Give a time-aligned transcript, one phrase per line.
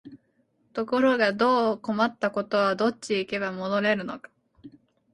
[0.73, 4.31] ところがどうも困ったことは、どっちへ行けば戻れるのか、